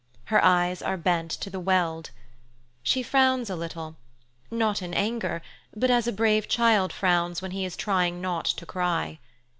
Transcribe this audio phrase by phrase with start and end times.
[0.33, 2.09] Her eyes are bent to the Weald.
[2.81, 5.43] She frowns a little—not in anger,
[5.75, 9.19] but as a brave child frowns when he is trying not to cry.